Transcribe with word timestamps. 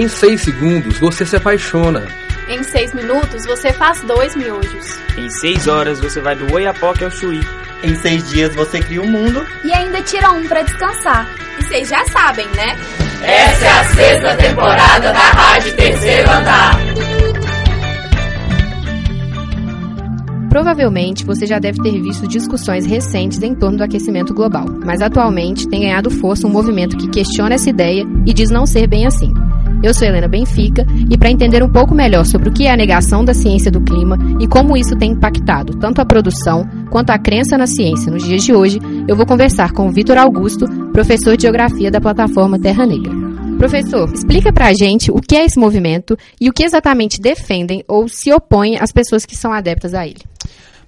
Em 0.00 0.08
6 0.08 0.40
segundos 0.40 0.98
você 0.98 1.26
se 1.26 1.36
apaixona. 1.36 2.08
Em 2.48 2.62
6 2.62 2.94
minutos 2.94 3.44
você 3.44 3.70
faz 3.70 4.00
dois 4.00 4.34
miojos. 4.34 4.98
Em 5.18 5.28
6 5.28 5.68
horas 5.68 6.00
você 6.00 6.22
vai 6.22 6.34
do 6.34 6.50
Oiapoque 6.54 7.04
ao 7.04 7.10
Chuí. 7.10 7.38
Em 7.84 7.94
6 7.94 8.30
dias 8.30 8.54
você 8.54 8.80
cria 8.80 9.02
um 9.02 9.10
mundo. 9.10 9.46
E 9.62 9.70
ainda 9.70 10.00
tira 10.00 10.30
um 10.30 10.48
para 10.48 10.62
descansar. 10.62 11.28
E 11.58 11.64
vocês 11.64 11.90
já 11.90 12.02
sabem, 12.06 12.46
né? 12.56 12.78
Essa 13.22 13.66
é 13.66 13.68
a 13.68 13.84
sexta 13.84 14.36
temporada 14.36 15.12
da 15.12 15.18
Rádio 15.18 15.76
Terceiro 15.76 16.30
Andar. 16.30 16.80
Provavelmente 20.48 21.26
você 21.26 21.46
já 21.46 21.58
deve 21.58 21.80
ter 21.82 22.00
visto 22.00 22.26
discussões 22.26 22.86
recentes 22.86 23.42
em 23.42 23.54
torno 23.54 23.76
do 23.76 23.84
aquecimento 23.84 24.32
global, 24.32 24.64
mas 24.82 25.02
atualmente 25.02 25.68
tem 25.68 25.82
ganhado 25.82 26.10
força 26.10 26.46
um 26.46 26.50
movimento 26.50 26.96
que 26.96 27.08
questiona 27.08 27.54
essa 27.54 27.68
ideia 27.68 28.02
e 28.26 28.32
diz 28.32 28.48
não 28.50 28.64
ser 28.64 28.86
bem 28.86 29.06
assim. 29.06 29.32
Eu 29.82 29.94
sou 29.94 30.06
Helena 30.06 30.28
Benfica 30.28 30.84
e 31.10 31.16
para 31.16 31.30
entender 31.30 31.62
um 31.62 31.68
pouco 31.70 31.94
melhor 31.94 32.26
sobre 32.26 32.50
o 32.50 32.52
que 32.52 32.66
é 32.66 32.72
a 32.72 32.76
negação 32.76 33.24
da 33.24 33.32
ciência 33.32 33.70
do 33.70 33.80
clima 33.80 34.18
e 34.38 34.46
como 34.46 34.76
isso 34.76 34.94
tem 34.94 35.12
impactado 35.12 35.78
tanto 35.78 36.02
a 36.02 36.04
produção 36.04 36.68
quanto 36.90 37.10
a 37.10 37.18
crença 37.18 37.56
na 37.56 37.66
ciência 37.66 38.12
nos 38.12 38.22
dias 38.22 38.42
de 38.42 38.52
hoje, 38.52 38.78
eu 39.08 39.16
vou 39.16 39.24
conversar 39.24 39.72
com 39.72 39.88
o 39.88 39.90
Vitor 39.90 40.18
Augusto, 40.18 40.66
professor 40.92 41.34
de 41.34 41.44
Geografia 41.44 41.90
da 41.90 42.00
plataforma 42.00 42.58
Terra 42.58 42.84
Negra. 42.84 43.12
Professor, 43.56 44.10
explica 44.12 44.52
pra 44.52 44.72
gente 44.74 45.10
o 45.10 45.20
que 45.20 45.36
é 45.36 45.44
esse 45.44 45.58
movimento 45.58 46.16
e 46.40 46.50
o 46.50 46.52
que 46.52 46.64
exatamente 46.64 47.20
defendem 47.20 47.82
ou 47.88 48.06
se 48.08 48.32
opõem 48.32 48.78
as 48.78 48.92
pessoas 48.92 49.24
que 49.24 49.36
são 49.36 49.52
adeptas 49.52 49.94
a 49.94 50.06
ele. 50.06 50.20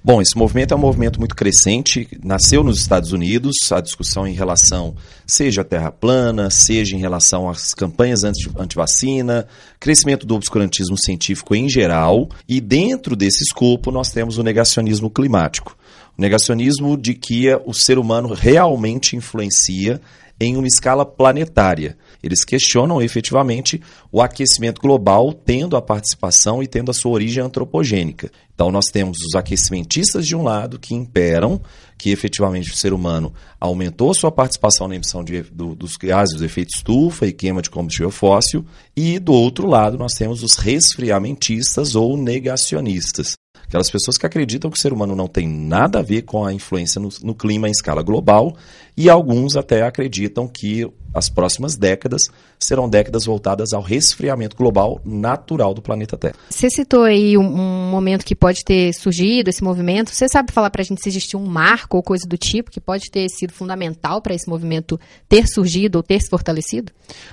Bom, 0.04 0.20
esse 0.20 0.36
movimento 0.36 0.74
é 0.74 0.76
um 0.76 0.80
movimento 0.80 1.20
muito 1.20 1.36
crescente, 1.36 2.08
nasceu 2.24 2.64
nos 2.64 2.80
Estados 2.80 3.12
Unidos, 3.12 3.54
a 3.70 3.80
discussão 3.80 4.26
em 4.26 4.32
relação, 4.32 4.96
seja 5.24 5.60
a 5.60 5.64
terra 5.64 5.92
plana, 5.92 6.50
seja 6.50 6.96
em 6.96 6.98
relação 6.98 7.48
às 7.48 7.72
campanhas 7.72 8.24
anti-vacina, 8.24 9.46
crescimento 9.78 10.26
do 10.26 10.34
obscurantismo 10.34 10.98
científico 10.98 11.54
em 11.54 11.68
geral, 11.68 12.28
e 12.48 12.60
dentro 12.60 13.14
desse 13.14 13.44
escopo 13.44 13.92
nós 13.92 14.10
temos 14.10 14.38
o 14.38 14.42
negacionismo 14.42 15.08
climático. 15.08 15.76
O 16.18 16.20
negacionismo 16.20 16.96
de 16.96 17.14
que 17.14 17.54
o 17.64 17.72
ser 17.72 17.96
humano 17.96 18.34
realmente 18.34 19.14
influencia 19.14 20.00
em 20.40 20.56
uma 20.56 20.66
escala 20.66 21.06
planetária. 21.06 21.96
Eles 22.20 22.44
questionam 22.44 23.00
efetivamente 23.00 23.80
o 24.10 24.20
aquecimento 24.20 24.80
global 24.80 25.32
tendo 25.32 25.76
a 25.76 25.82
participação 25.82 26.60
e 26.60 26.66
tendo 26.66 26.90
a 26.90 26.94
sua 26.94 27.12
origem 27.12 27.42
antropogênica. 27.42 28.30
Então 28.62 28.70
nós 28.70 28.84
temos 28.92 29.18
os 29.18 29.34
aquecimentistas 29.34 30.24
de 30.24 30.36
um 30.36 30.42
lado 30.44 30.78
que 30.78 30.94
imperam 30.94 31.60
que 31.98 32.10
efetivamente 32.10 32.70
o 32.70 32.76
ser 32.76 32.92
humano 32.92 33.34
aumentou 33.58 34.14
sua 34.14 34.30
participação 34.30 34.86
na 34.86 34.94
emissão 34.94 35.24
de, 35.24 35.42
do, 35.42 35.74
dos 35.74 35.96
gases 35.96 36.38
do 36.38 36.44
efeito 36.44 36.68
estufa 36.72 37.26
e 37.26 37.32
queima 37.32 37.60
de 37.60 37.68
combustível 37.68 38.12
fóssil, 38.12 38.64
e 38.96 39.18
do 39.18 39.32
outro 39.32 39.66
lado 39.66 39.98
nós 39.98 40.12
temos 40.12 40.44
os 40.44 40.54
resfriamentistas 40.54 41.96
ou 41.96 42.16
negacionistas, 42.16 43.34
Aquelas 43.72 43.90
pessoas 43.90 44.18
que 44.18 44.26
acreditam 44.26 44.70
que 44.70 44.76
o 44.76 44.80
ser 44.80 44.92
humano 44.92 45.16
não 45.16 45.26
tem 45.26 45.48
nada 45.48 46.00
a 46.00 46.02
ver 46.02 46.22
com 46.22 46.44
a 46.44 46.52
influência 46.52 47.00
no, 47.00 47.08
no 47.22 47.34
clima 47.34 47.68
em 47.68 47.70
escala 47.70 48.02
global, 48.02 48.54
e 48.94 49.08
alguns 49.08 49.56
até 49.56 49.80
acreditam 49.80 50.46
que 50.46 50.86
as 51.14 51.30
próximas 51.30 51.74
décadas 51.74 52.20
serão 52.58 52.86
décadas 52.86 53.24
voltadas 53.24 53.72
ao 53.72 53.80
resfriamento 53.80 54.56
global 54.56 55.00
natural 55.02 55.72
do 55.72 55.80
planeta 55.80 56.18
Terra. 56.18 56.34
Você 56.50 56.68
citou 56.68 57.04
aí 57.04 57.38
um, 57.38 57.46
um 57.46 57.90
momento 57.90 58.26
que 58.26 58.34
pode 58.34 58.62
ter 58.62 58.92
surgido 58.92 59.48
esse 59.48 59.64
movimento. 59.64 60.10
Você 60.10 60.28
sabe 60.28 60.52
falar 60.52 60.68
para 60.68 60.82
a 60.82 60.84
gente 60.84 61.02
se 61.02 61.08
existiu 61.08 61.40
um 61.40 61.46
marco 61.46 61.96
ou 61.96 62.02
coisa 62.02 62.28
do 62.28 62.36
tipo 62.36 62.70
que 62.70 62.80
pode 62.80 63.10
ter 63.10 63.26
sido 63.30 63.54
fundamental 63.54 64.20
para 64.20 64.34
esse 64.34 64.50
movimento 64.50 65.00
ter 65.26 65.46
surgido 65.46 65.96
ou 65.96 66.02
ter 66.02 66.20
se 66.20 66.28
fortalecido? 66.28 66.92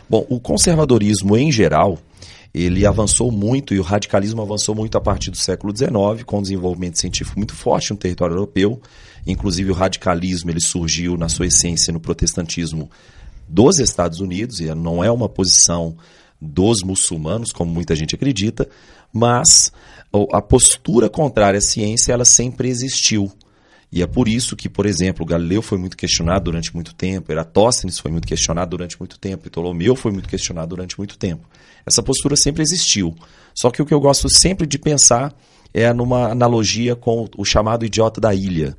Bom, 0.09 0.25
o 0.29 0.39
conservadorismo 0.39 1.35
em 1.35 1.51
geral 1.51 1.97
ele 2.53 2.86
avançou 2.86 3.31
muito 3.31 3.73
e 3.73 3.80
o 3.80 3.83
radicalismo 3.83 4.42
avançou 4.42 4.73
muito 4.73 4.97
a 4.97 5.02
partir 5.02 5.30
do 5.30 5.38
século 5.38 5.75
XIX, 5.75 6.23
com 6.25 6.39
um 6.39 6.42
desenvolvimento 6.42 7.00
científico 7.00 7.38
muito 7.38 7.53
forte 7.53 7.92
no 7.92 7.97
território 7.97 8.33
europeu. 8.33 8.82
Inclusive, 9.27 9.71
o 9.71 9.76
radicalismo 9.76 10.49
ele 10.49 10.59
surgiu, 10.59 11.17
na 11.17 11.30
sua 11.30 11.45
essência, 11.45 11.93
no 11.93 11.99
protestantismo 11.99 12.89
dos 13.48 13.80
Estados 13.80 14.20
Unidos, 14.20 14.59
e 14.59 14.73
não 14.73 15.04
é 15.04 15.11
uma 15.11 15.30
posição 15.30 15.95
dos 16.42 16.82
muçulmanos, 16.83 17.52
como 17.52 17.71
muita 17.71 17.95
gente 17.95 18.15
acredita, 18.15 18.67
mas 19.11 19.71
a 20.32 20.42
postura 20.42 21.09
contrária 21.09 21.58
à 21.58 21.61
ciência 21.61 22.14
ela 22.14 22.26
sempre 22.26 22.70
existiu. 22.70 23.32
E 23.92 24.04
é 24.04 24.08
por 24.08 24.27
isso 24.27 24.55
que, 24.55 24.70
por 24.70 24.86
exemplo, 24.86 25.26
Galileu 25.26 25.61
foi 25.61 25.77
muito 25.77 25.98
questionado 25.98 26.45
durante 26.45 26.73
muito 26.76 26.94
tempo, 26.94 27.32
Eratóstenes 27.32 27.98
foi 27.98 28.11
muito 28.11 28.27
questionado 28.27 28.70
durante 28.70 29.00
muito 29.00 29.17
tempo, 29.17 29.50
Ptolomeu 29.50 29.95
foi 29.95 30.11
muito 30.11 30.30
questionado 30.30 30.70
durante 30.70 30.98
muito 30.98 31.17
tempo. 31.17 31.48
Essa 31.86 32.04
postura 32.04 32.36
sempre 32.36 32.61
existiu. 32.61 33.16
Só 33.55 33.72
que 33.72 33.82
o 33.82 33.86
que 33.86 33.94
eu 33.94 34.00
gosto 34.00 34.30
sempre 34.30 34.67
de 34.67 34.77
pensar 34.77 35.33
é 35.73 35.92
numa 35.92 36.30
analogia 36.30 36.95
com 36.95 37.27
o 37.36 37.44
chamado 37.44 37.83
idiota 37.83 38.22
da 38.22 38.33
ilha. 38.33 38.77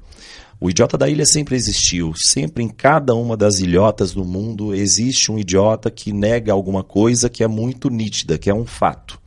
O 0.61 0.71
idiota 0.71 0.97
da 0.97 1.09
ilha 1.09 1.25
sempre 1.25 1.57
existiu. 1.57 2.13
Sempre 2.15 2.63
em 2.63 2.69
cada 2.69 3.15
uma 3.15 3.37
das 3.37 3.59
ilhotas 3.59 4.13
do 4.13 4.25
mundo 4.25 4.75
existe 4.75 5.33
um 5.33 5.39
idiota 5.39 5.91
que 5.91 6.13
nega 6.13 6.53
alguma 6.53 6.85
coisa 6.85 7.29
que 7.29 7.43
é 7.43 7.49
muito 7.49 7.91
nítida, 7.91 8.39
que 8.39 8.51
é 8.51 8.55
um 8.55 8.67
fato. 8.67 9.20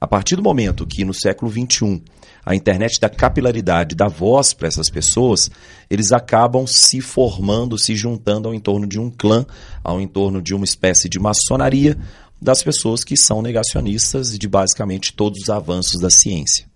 A 0.00 0.06
partir 0.06 0.36
do 0.36 0.42
momento 0.42 0.86
que 0.86 1.04
no 1.04 1.14
século 1.14 1.50
XXI 1.50 2.02
a 2.46 2.54
internet 2.54 3.00
da 3.00 3.08
capilaridade, 3.08 3.96
da 3.96 4.06
voz 4.06 4.52
para 4.52 4.68
essas 4.68 4.88
pessoas, 4.88 5.50
eles 5.90 6.12
acabam 6.12 6.64
se 6.64 7.00
formando, 7.00 7.76
se 7.76 7.96
juntando 7.96 8.46
ao 8.46 8.54
entorno 8.54 8.86
de 8.86 9.00
um 9.00 9.10
clã, 9.10 9.44
ao 9.82 10.00
entorno 10.00 10.40
de 10.40 10.54
uma 10.54 10.64
espécie 10.64 11.08
de 11.08 11.18
maçonaria 11.18 11.98
das 12.40 12.62
pessoas 12.62 13.02
que 13.02 13.16
são 13.16 13.42
negacionistas 13.42 14.38
de 14.38 14.46
basicamente 14.46 15.12
todos 15.12 15.42
os 15.42 15.50
avanços 15.50 16.00
da 16.00 16.08
ciência. 16.08 16.75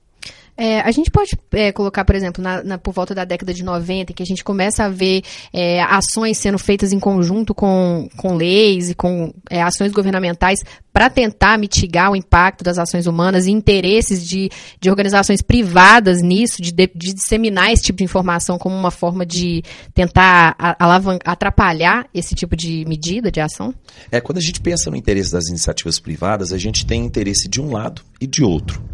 É, 0.60 0.82
a 0.82 0.90
gente 0.90 1.10
pode 1.10 1.30
é, 1.52 1.72
colocar, 1.72 2.04
por 2.04 2.14
exemplo, 2.14 2.44
na, 2.44 2.62
na, 2.62 2.76
por 2.76 2.92
volta 2.92 3.14
da 3.14 3.24
década 3.24 3.54
de 3.54 3.64
90, 3.64 4.12
que 4.12 4.22
a 4.22 4.26
gente 4.26 4.44
começa 4.44 4.84
a 4.84 4.90
ver 4.90 5.22
é, 5.54 5.80
ações 5.80 6.36
sendo 6.36 6.58
feitas 6.58 6.92
em 6.92 7.00
conjunto 7.00 7.54
com, 7.54 8.10
com 8.18 8.34
leis 8.34 8.90
e 8.90 8.94
com 8.94 9.32
é, 9.48 9.62
ações 9.62 9.90
governamentais 9.90 10.62
para 10.92 11.08
tentar 11.08 11.58
mitigar 11.58 12.10
o 12.10 12.16
impacto 12.16 12.62
das 12.62 12.76
ações 12.76 13.06
humanas 13.06 13.46
e 13.46 13.50
interesses 13.50 14.28
de, 14.28 14.50
de 14.78 14.90
organizações 14.90 15.40
privadas 15.40 16.20
nisso, 16.20 16.60
de, 16.60 16.72
de, 16.72 16.90
de 16.94 17.14
disseminar 17.14 17.72
esse 17.72 17.84
tipo 17.84 17.96
de 17.96 18.04
informação 18.04 18.58
como 18.58 18.76
uma 18.76 18.90
forma 18.90 19.24
de 19.24 19.62
tentar 19.94 20.54
atrapalhar 21.24 22.06
esse 22.12 22.34
tipo 22.34 22.54
de 22.54 22.84
medida, 22.86 23.30
de 23.30 23.40
ação? 23.40 23.74
É, 24.12 24.20
quando 24.20 24.36
a 24.36 24.42
gente 24.42 24.60
pensa 24.60 24.90
no 24.90 24.96
interesse 24.96 25.32
das 25.32 25.48
iniciativas 25.48 25.98
privadas, 25.98 26.52
a 26.52 26.58
gente 26.58 26.84
tem 26.84 27.02
interesse 27.02 27.48
de 27.48 27.62
um 27.62 27.72
lado 27.72 28.02
e 28.20 28.26
de 28.26 28.44
outro. 28.44 28.84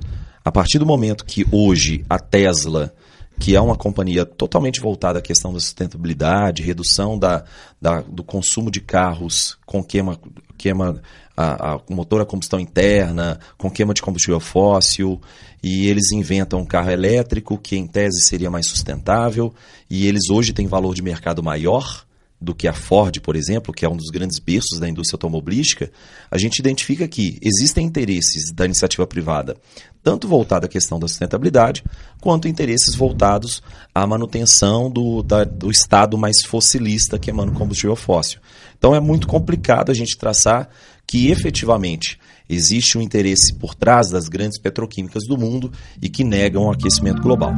A 0.47 0.53
partir 0.53 0.79
do 0.79 0.87
momento 0.87 1.25
que 1.25 1.45
hoje 1.51 2.05
a 2.09 2.21
Tesla, 2.21 2.95
que 3.37 3.57
é 3.57 3.61
uma 3.61 3.75
companhia 3.75 4.25
totalmente 4.25 4.81
voltada 4.81 5.19
à 5.19 5.23
questão 5.23 5.53
da 5.53 5.59
sustentabilidade, 5.59 6.63
redução 6.63 7.19
da, 7.19 7.43
da 7.83 8.01
do 8.03 8.23
consumo 8.23 8.71
de 8.71 8.81
carros 8.81 9.59
com 9.67 9.83
queima, 9.83 10.17
queima 10.57 11.03
a, 11.37 11.73
a, 11.73 11.81
motor 11.91 12.21
a 12.21 12.25
combustão 12.25 12.61
interna, 12.61 13.41
com 13.59 13.69
queima 13.69 13.93
de 13.93 14.01
combustível 14.01 14.39
fóssil, 14.39 15.21
e 15.61 15.89
eles 15.89 16.13
inventam 16.13 16.61
um 16.61 16.65
carro 16.65 16.93
elétrico 16.93 17.59
que 17.59 17.77
em 17.77 17.85
tese 17.85 18.21
seria 18.21 18.49
mais 18.49 18.69
sustentável, 18.69 19.53
e 19.91 20.07
eles 20.07 20.31
hoje 20.31 20.53
têm 20.53 20.69
valor 20.69 20.95
de 20.95 21.03
mercado 21.03 21.43
maior 21.43 22.06
do 22.41 22.55
que 22.55 22.69
a 22.69 22.73
Ford, 22.73 23.19
por 23.21 23.35
exemplo, 23.35 23.73
que 23.73 23.85
é 23.85 23.89
um 23.89 23.97
dos 23.97 24.11
grandes 24.11 24.39
berços 24.39 24.79
da 24.79 24.89
indústria 24.89 25.17
automobilística, 25.17 25.91
a 26.31 26.37
gente 26.37 26.59
identifica 26.59 27.09
que 27.09 27.39
existem 27.43 27.87
interesses 27.87 28.53
da 28.53 28.65
iniciativa 28.65 29.07
privada, 29.07 29.57
tanto 30.03 30.29
voltada 30.29 30.67
à 30.67 30.69
questão 30.69 30.99
da 31.01 31.09
sustentabilidade, 31.09 31.83
quanto 32.21 32.47
interesses 32.47 32.95
voltados 32.95 33.63
à 33.95 34.07
manutenção 34.07 34.91
do, 34.91 35.23
da, 35.23 35.45
do 35.45 35.71
estado 35.71 36.19
mais 36.19 36.45
fossilista 36.47 37.19
que 37.19 37.31
emana 37.31 37.53
o 37.53 37.55
combustível 37.55 37.97
fóssil. 37.97 38.39
Então 38.79 38.95
é 38.95 39.01
muito 39.01 39.27
complicado 39.27 39.91
a 39.91 39.95
gente 39.95 40.19
traçar 40.19 40.69
que 41.07 41.31
efetivamente 41.31 42.19
existe 42.49 42.99
um 42.99 43.01
interesse 43.01 43.55
por 43.55 43.75
trás 43.75 44.11
das 44.11 44.29
grandes 44.29 44.61
petroquímicas 44.61 45.25
do 45.27 45.39
mundo 45.39 45.73
e 46.01 46.09
que 46.09 46.23
negam 46.23 46.65
o 46.65 46.71
aquecimento 46.71 47.23
global. 47.23 47.55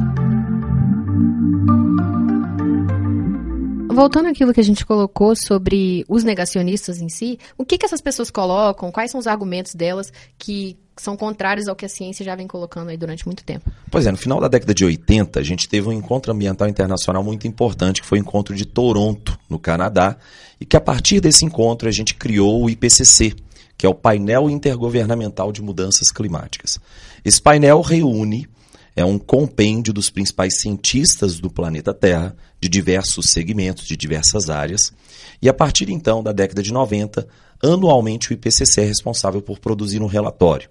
Voltando 3.99 4.27
àquilo 4.27 4.53
que 4.53 4.61
a 4.61 4.63
gente 4.63 4.85
colocou 4.85 5.35
sobre 5.35 6.05
os 6.07 6.23
negacionistas 6.23 7.01
em 7.01 7.09
si, 7.09 7.37
o 7.57 7.65
que, 7.65 7.77
que 7.77 7.85
essas 7.85 7.99
pessoas 7.99 8.31
colocam? 8.31 8.93
Quais 8.93 9.11
são 9.11 9.19
os 9.19 9.27
argumentos 9.27 9.75
delas 9.75 10.13
que 10.37 10.77
são 10.95 11.17
contrários 11.17 11.67
ao 11.67 11.75
que 11.75 11.85
a 11.85 11.89
ciência 11.89 12.23
já 12.23 12.33
vem 12.33 12.47
colocando 12.47 12.89
aí 12.89 12.97
durante 12.97 13.25
muito 13.25 13.43
tempo? 13.43 13.69
Pois 13.91 14.07
é, 14.07 14.11
no 14.11 14.17
final 14.17 14.39
da 14.39 14.47
década 14.47 14.73
de 14.73 14.85
80, 14.85 15.37
a 15.37 15.43
gente 15.43 15.67
teve 15.67 15.89
um 15.89 15.91
encontro 15.91 16.31
ambiental 16.31 16.69
internacional 16.69 17.21
muito 17.21 17.45
importante, 17.45 18.01
que 18.01 18.07
foi 18.07 18.19
o 18.19 18.21
encontro 18.21 18.55
de 18.55 18.65
Toronto, 18.65 19.37
no 19.49 19.59
Canadá, 19.59 20.15
e 20.61 20.65
que 20.65 20.77
a 20.77 20.81
partir 20.81 21.19
desse 21.19 21.43
encontro 21.43 21.89
a 21.89 21.91
gente 21.91 22.15
criou 22.15 22.63
o 22.63 22.69
IPCC, 22.69 23.35
que 23.77 23.85
é 23.85 23.89
o 23.89 23.93
Painel 23.93 24.49
Intergovernamental 24.49 25.51
de 25.51 25.61
Mudanças 25.61 26.09
Climáticas. 26.09 26.79
Esse 27.25 27.41
painel 27.41 27.81
reúne 27.81 28.47
é 28.99 29.05
um 29.05 29.17
compêndio 29.17 29.93
dos 29.93 30.09
principais 30.09 30.59
cientistas 30.59 31.39
do 31.39 31.49
planeta 31.49 31.93
Terra, 31.93 32.35
de 32.59 32.67
diversos 32.67 33.29
segmentos, 33.29 33.87
de 33.87 33.95
diversas 33.95 34.49
áreas. 34.49 34.91
E 35.41 35.47
a 35.47 35.53
partir 35.53 35.89
então 35.89 36.21
da 36.21 36.33
década 36.33 36.61
de 36.61 36.73
90, 36.73 37.25
anualmente 37.63 38.29
o 38.29 38.33
IPCC 38.33 38.81
é 38.81 38.83
responsável 38.83 39.41
por 39.41 39.57
produzir 39.57 40.01
um 40.01 40.05
relatório. 40.05 40.69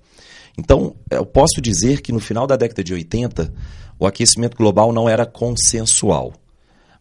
Então, 0.58 0.94
eu 1.10 1.24
posso 1.24 1.58
dizer 1.62 2.02
que 2.02 2.12
no 2.12 2.20
final 2.20 2.46
da 2.46 2.54
década 2.54 2.84
de 2.84 2.92
80, 2.92 3.50
o 3.98 4.06
aquecimento 4.06 4.58
global 4.58 4.92
não 4.92 5.08
era 5.08 5.24
consensual. 5.24 6.34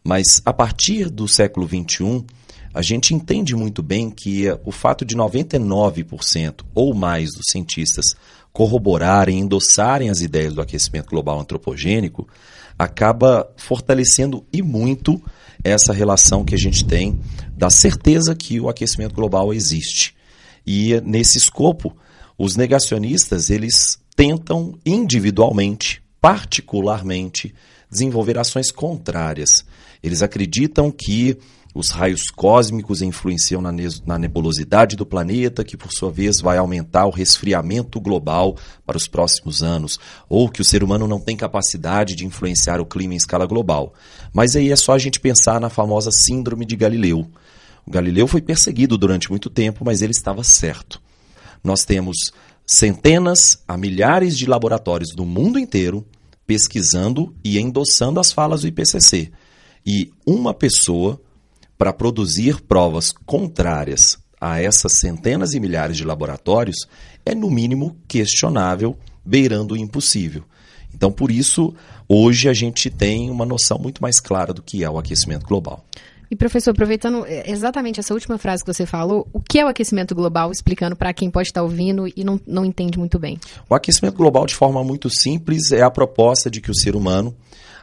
Mas 0.01 0.41
a 0.45 0.53
partir 0.53 1.09
do 1.09 1.27
século 1.27 1.67
XXI, 1.67 2.23
a 2.73 2.81
gente 2.81 3.13
entende 3.13 3.53
muito 3.53 3.83
bem 3.83 4.09
que 4.09 4.45
o 4.63 4.71
fato 4.71 5.03
de 5.03 5.17
99% 5.17 6.63
ou 6.73 6.93
mais 6.93 7.31
dos 7.33 7.47
cientistas 7.51 8.15
corroborarem, 8.57 9.37
endossarem 9.37 10.09
as 10.09 10.21
ideias 10.21 10.55
do 10.55 10.61
aquecimento 10.61 11.11
global 11.11 11.39
antropogênico, 11.39 12.27
acaba 12.75 13.47
fortalecendo 13.55 14.43
e 14.51 14.63
muito 14.63 15.21
essa 15.63 15.93
relação 15.93 16.43
que 16.43 16.55
a 16.55 16.57
gente 16.57 16.83
tem 16.83 17.19
da 17.55 17.69
certeza 17.69 18.33
que 18.33 18.59
o 18.59 18.67
aquecimento 18.67 19.13
global 19.13 19.53
existe. 19.53 20.15
E 20.65 20.99
nesse 21.01 21.37
escopo, 21.37 21.95
os 22.35 22.55
negacionistas, 22.55 23.51
eles 23.51 23.99
tentam 24.15 24.73
individualmente, 24.83 26.01
particularmente, 26.19 27.53
desenvolver 27.91 28.39
ações 28.39 28.71
contrárias. 28.71 29.63
Eles 30.01 30.23
acreditam 30.23 30.89
que 30.89 31.37
os 31.73 31.89
raios 31.89 32.29
cósmicos 32.35 33.01
influenciam 33.01 33.61
na, 33.61 33.71
na, 34.05 34.17
nebulosidade 34.17 34.95
do 34.95 35.05
planeta, 35.05 35.63
que 35.63 35.77
por 35.77 35.91
sua 35.91 36.11
vez 36.11 36.41
vai 36.41 36.57
aumentar 36.57 37.05
o 37.05 37.11
resfriamento 37.11 37.99
global 37.99 38.57
para 38.85 38.97
os 38.97 39.07
próximos 39.07 39.61
anos, 39.61 39.99
ou 40.27 40.49
que 40.49 40.61
o 40.61 40.65
ser 40.65 40.83
humano 40.83 41.07
não 41.07 41.19
tem 41.19 41.37
capacidade 41.37 42.15
de 42.15 42.25
influenciar 42.25 42.79
o 42.79 42.85
clima 42.85 43.13
em 43.13 43.17
escala 43.17 43.45
global. 43.45 43.93
Mas 44.33 44.55
aí 44.55 44.71
é 44.71 44.75
só 44.75 44.93
a 44.93 44.97
gente 44.97 45.19
pensar 45.19 45.61
na 45.61 45.69
famosa 45.69 46.11
Síndrome 46.11 46.65
de 46.65 46.75
Galileu. 46.75 47.27
O 47.85 47.91
Galileu 47.91 48.27
foi 48.27 48.41
perseguido 48.41 48.97
durante 48.97 49.29
muito 49.29 49.49
tempo, 49.49 49.85
mas 49.85 50.01
ele 50.01 50.11
estava 50.11 50.43
certo. 50.43 51.01
Nós 51.63 51.85
temos 51.85 52.31
centenas 52.65 53.63
a 53.67 53.77
milhares 53.77 54.37
de 54.37 54.45
laboratórios 54.45 55.11
do 55.15 55.25
mundo 55.25 55.57
inteiro 55.57 56.05
pesquisando 56.47 57.35
e 57.43 57.59
endossando 57.59 58.19
as 58.19 58.31
falas 58.31 58.61
do 58.61 58.67
IPCC. 58.67 59.31
E 59.85 60.11
uma 60.25 60.53
pessoa 60.53 61.21
para 61.77 61.93
produzir 61.93 62.61
provas 62.61 63.11
contrárias 63.11 64.17
a 64.39 64.61
essas 64.61 64.93
centenas 64.99 65.53
e 65.53 65.59
milhares 65.59 65.97
de 65.97 66.03
laboratórios 66.03 66.87
é, 67.25 67.33
no 67.33 67.49
mínimo, 67.49 67.97
questionável, 68.07 68.97
beirando 69.25 69.73
o 69.73 69.77
impossível. 69.77 70.43
Então, 70.93 71.11
por 71.11 71.31
isso, 71.31 71.73
hoje 72.07 72.47
a 72.49 72.53
gente 72.53 72.89
tem 72.89 73.29
uma 73.29 73.45
noção 73.45 73.77
muito 73.77 74.01
mais 74.01 74.19
clara 74.19 74.53
do 74.53 74.61
que 74.61 74.83
é 74.83 74.89
o 74.89 74.97
aquecimento 74.97 75.45
global. 75.45 75.83
E 76.29 76.35
professor, 76.35 76.71
aproveitando 76.71 77.25
é, 77.25 77.49
exatamente 77.49 77.99
essa 77.99 78.13
última 78.13 78.37
frase 78.37 78.63
que 78.63 78.73
você 78.73 78.85
falou, 78.85 79.27
o 79.31 79.39
que 79.39 79.59
é 79.59 79.65
o 79.65 79.69
aquecimento 79.69 80.13
global, 80.13 80.51
explicando 80.51 80.95
para 80.95 81.13
quem 81.13 81.29
pode 81.29 81.49
estar 81.49 81.63
ouvindo 81.63 82.07
e 82.07 82.23
não, 82.23 82.39
não 82.45 82.65
entende 82.65 82.99
muito 82.99 83.17
bem? 83.17 83.39
O 83.69 83.75
aquecimento 83.75 84.15
global, 84.15 84.45
de 84.45 84.55
forma 84.55 84.83
muito 84.83 85.09
simples, 85.09 85.71
é 85.71 85.81
a 85.81 85.89
proposta 85.89 86.49
de 86.49 86.59
que 86.59 86.69
o 86.69 86.75
ser 86.75 86.95
humano, 86.95 87.35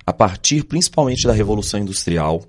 a 0.06 0.12
partir 0.12 0.64
principalmente 0.64 1.26
da 1.26 1.32
Revolução 1.32 1.80
Industrial, 1.80 2.42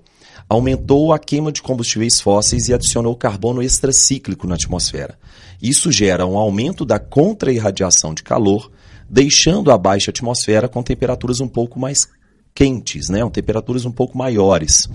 aumentou 0.48 1.12
a 1.12 1.18
queima 1.18 1.50
de 1.50 1.62
combustíveis 1.62 2.20
fósseis 2.20 2.68
e 2.68 2.74
adicionou 2.74 3.16
carbono 3.16 3.62
extracíclico 3.62 4.46
na 4.46 4.54
atmosfera. 4.54 5.18
Isso 5.60 5.90
gera 5.90 6.26
um 6.26 6.38
aumento 6.38 6.84
da 6.84 6.98
contra-irradiação 6.98 8.14
de 8.14 8.22
calor, 8.22 8.70
deixando 9.08 9.70
a 9.70 9.78
baixa 9.78 10.10
atmosfera 10.10 10.68
com 10.68 10.82
temperaturas 10.82 11.40
um 11.40 11.48
pouco 11.48 11.78
mais 11.78 12.08
quentes, 12.56 13.10
né? 13.10 13.20
temperaturas 13.30 13.84
um 13.84 13.92
pouco 13.92 14.16
maiores. 14.16 14.88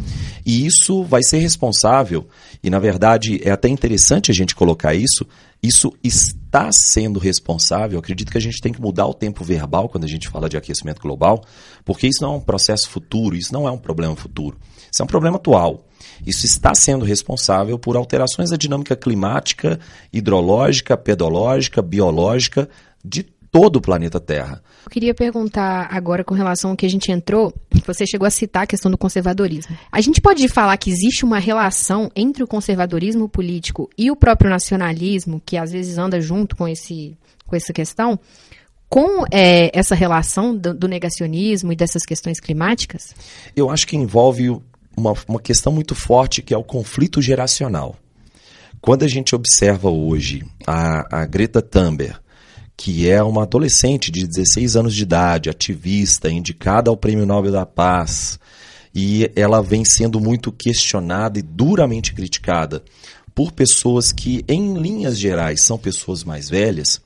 E 0.43 0.65
isso 0.65 1.03
vai 1.03 1.21
ser 1.21 1.37
responsável, 1.37 2.27
e 2.63 2.71
na 2.71 2.79
verdade 2.79 3.39
é 3.43 3.51
até 3.51 3.69
interessante 3.69 4.31
a 4.31 4.33
gente 4.33 4.55
colocar 4.55 4.95
isso, 4.95 5.27
isso 5.61 5.93
está 6.03 6.71
sendo 6.71 7.19
responsável. 7.19 7.99
acredito 7.99 8.31
que 8.31 8.37
a 8.37 8.41
gente 8.41 8.59
tem 8.59 8.73
que 8.73 8.81
mudar 8.81 9.05
o 9.05 9.13
tempo 9.13 9.43
verbal 9.43 9.87
quando 9.87 10.05
a 10.05 10.07
gente 10.07 10.27
fala 10.27 10.49
de 10.49 10.57
aquecimento 10.57 10.99
global, 10.99 11.45
porque 11.85 12.07
isso 12.07 12.23
não 12.23 12.33
é 12.33 12.37
um 12.37 12.41
processo 12.41 12.89
futuro, 12.89 13.35
isso 13.35 13.53
não 13.53 13.67
é 13.67 13.71
um 13.71 13.77
problema 13.77 14.15
futuro. 14.15 14.57
Isso 14.91 15.03
é 15.03 15.03
um 15.03 15.07
problema 15.07 15.37
atual. 15.37 15.85
Isso 16.25 16.47
está 16.47 16.73
sendo 16.73 17.05
responsável 17.05 17.77
por 17.77 17.95
alterações 17.95 18.49
da 18.49 18.57
dinâmica 18.57 18.95
climática, 18.95 19.79
hidrológica, 20.11 20.97
pedológica, 20.97 21.79
biológica 21.79 22.67
de 23.05 23.27
todo 23.51 23.75
o 23.75 23.81
planeta 23.81 24.19
Terra. 24.19 24.63
Eu 24.85 24.89
queria 24.89 25.13
perguntar 25.13 25.87
agora 25.91 26.23
com 26.23 26.33
relação 26.33 26.71
ao 26.71 26.77
que 26.77 26.85
a 26.85 26.89
gente 26.89 27.11
entrou, 27.11 27.53
você 27.85 28.05
chegou 28.07 28.25
a 28.25 28.31
citar 28.31 28.63
a 28.63 28.67
questão 28.67 28.89
do 28.89 28.97
conservadorismo. 28.97 29.77
A 29.91 29.99
gente 29.99 30.21
pode 30.21 30.47
falar 30.47 30.77
que 30.77 30.89
existe 30.89 31.25
uma 31.25 31.37
relação 31.37 32.09
entre 32.15 32.43
o 32.43 32.47
conservadorismo 32.47 33.27
político 33.27 33.89
e 33.97 34.09
o 34.09 34.15
próprio 34.15 34.49
nacionalismo, 34.49 35.41
que 35.45 35.57
às 35.57 35.71
vezes 35.71 35.97
anda 35.97 36.21
junto 36.21 36.55
com, 36.55 36.67
esse, 36.67 37.17
com 37.45 37.55
essa 37.55 37.73
questão, 37.73 38.17
com 38.89 39.25
é, 39.31 39.77
essa 39.77 39.95
relação 39.95 40.55
do, 40.55 40.73
do 40.73 40.87
negacionismo 40.87 41.73
e 41.73 41.75
dessas 41.75 42.05
questões 42.05 42.39
climáticas? 42.39 43.13
Eu 43.55 43.69
acho 43.69 43.85
que 43.85 43.97
envolve 43.97 44.49
uma, 44.95 45.13
uma 45.27 45.39
questão 45.39 45.73
muito 45.73 45.93
forte 45.93 46.41
que 46.41 46.53
é 46.53 46.57
o 46.57 46.63
conflito 46.63 47.21
geracional. 47.21 47.97
Quando 48.81 49.03
a 49.03 49.07
gente 49.07 49.35
observa 49.35 49.89
hoje 49.89 50.43
a, 50.65 51.21
a 51.21 51.25
Greta 51.25 51.61
Thunberg, 51.61 52.15
que 52.83 53.07
é 53.07 53.21
uma 53.21 53.43
adolescente 53.43 54.09
de 54.09 54.25
16 54.25 54.75
anos 54.75 54.95
de 54.95 55.03
idade, 55.03 55.51
ativista, 55.51 56.31
indicada 56.31 56.89
ao 56.89 56.97
Prêmio 56.97 57.27
Nobel 57.27 57.51
da 57.51 57.63
Paz, 57.63 58.39
e 58.93 59.29
ela 59.35 59.61
vem 59.61 59.85
sendo 59.85 60.19
muito 60.19 60.51
questionada 60.51 61.37
e 61.37 61.43
duramente 61.43 62.11
criticada 62.11 62.83
por 63.35 63.51
pessoas 63.51 64.11
que, 64.11 64.43
em 64.47 64.73
linhas 64.73 65.19
gerais, 65.19 65.61
são 65.61 65.77
pessoas 65.77 66.23
mais 66.23 66.49
velhas. 66.49 66.99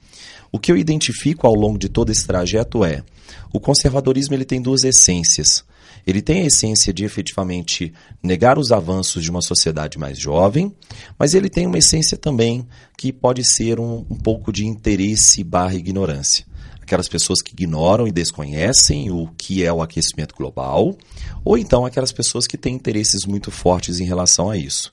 O 0.50 0.58
que 0.58 0.72
eu 0.72 0.78
identifico 0.78 1.46
ao 1.46 1.54
longo 1.54 1.78
de 1.78 1.90
todo 1.90 2.10
esse 2.10 2.26
trajeto 2.26 2.86
é 2.86 3.04
o 3.52 3.60
conservadorismo 3.60 4.34
ele 4.34 4.46
tem 4.46 4.62
duas 4.62 4.86
essências. 4.86 5.66
Ele 6.06 6.22
tem 6.22 6.44
a 6.44 6.46
essência 6.46 6.94
de 6.94 7.04
efetivamente 7.04 7.92
negar 8.22 8.60
os 8.60 8.72
avanços 8.72 9.24
de 9.24 9.32
uma 9.32 9.42
sociedade 9.42 9.98
mais 9.98 10.20
jovem, 10.20 10.74
mas 11.18 11.34
ele 11.34 11.50
tem 11.50 11.66
uma 11.66 11.80
essência 11.80 12.18
também 12.18 12.68
que 12.98 13.12
pode 13.12 13.44
ser 13.56 13.80
um, 13.80 14.06
um 14.10 14.16
pouco 14.16 14.52
de 14.52 14.66
interesse 14.66 15.44
barra 15.44 15.76
ignorância. 15.76 16.46
Aquelas 16.80 17.08
pessoas 17.08 17.42
que 17.42 17.54
ignoram 17.54 18.08
e 18.08 18.12
desconhecem 18.12 19.10
o 19.10 19.28
que 19.36 19.64
é 19.64 19.74
o 19.74 19.82
aquecimento 19.82 20.36
global, 20.36 20.96
ou 21.44 21.58
então 21.58 21.84
aquelas 21.84 22.12
pessoas 22.12 22.46
que 22.46 22.58
têm 22.58 22.76
interesses 22.76 23.26
muito 23.26 23.50
fortes 23.50 24.00
em 24.00 24.06
relação 24.06 24.52
a 24.52 24.58
isso. 24.58 24.92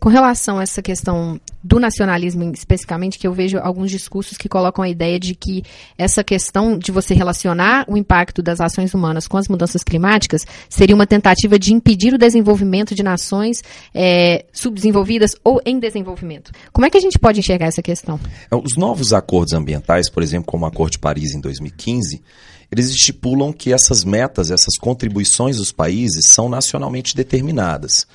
Com 0.00 0.08
relação 0.08 0.58
a 0.58 0.62
essa 0.62 0.80
questão 0.80 1.40
do 1.62 1.80
nacionalismo 1.80 2.44
especificamente, 2.52 3.18
que 3.18 3.26
eu 3.26 3.32
vejo 3.32 3.58
alguns 3.58 3.90
discursos 3.90 4.38
que 4.38 4.48
colocam 4.48 4.84
a 4.84 4.88
ideia 4.88 5.18
de 5.18 5.34
que 5.34 5.64
essa 5.96 6.22
questão 6.22 6.78
de 6.78 6.92
você 6.92 7.14
relacionar 7.14 7.84
o 7.88 7.96
impacto 7.96 8.40
das 8.40 8.60
ações 8.60 8.94
humanas 8.94 9.26
com 9.26 9.36
as 9.36 9.48
mudanças 9.48 9.82
climáticas 9.82 10.46
seria 10.68 10.94
uma 10.94 11.06
tentativa 11.06 11.58
de 11.58 11.74
impedir 11.74 12.14
o 12.14 12.18
desenvolvimento 12.18 12.94
de 12.94 13.02
nações 13.02 13.62
é, 13.92 14.44
subdesenvolvidas 14.52 15.34
ou 15.42 15.60
em 15.66 15.80
desenvolvimento. 15.80 16.52
Como 16.72 16.86
é 16.86 16.90
que 16.90 16.96
a 16.96 17.00
gente 17.00 17.18
pode 17.18 17.40
enxergar 17.40 17.66
essa 17.66 17.82
questão? 17.82 18.20
É, 18.50 18.54
os 18.54 18.76
novos 18.76 19.12
acordos 19.12 19.52
ambientais, 19.52 20.08
por 20.08 20.22
exemplo, 20.22 20.46
como 20.46 20.64
o 20.64 20.68
Acordo 20.68 20.92
de 20.92 20.98
Paris 20.98 21.34
em 21.34 21.40
2015, 21.40 22.22
eles 22.70 22.90
estipulam 22.90 23.52
que 23.52 23.72
essas 23.72 24.04
metas, 24.04 24.50
essas 24.50 24.76
contribuições 24.78 25.56
dos 25.56 25.72
países 25.72 26.32
são 26.32 26.48
nacionalmente 26.48 27.16
determinadas 27.16 28.06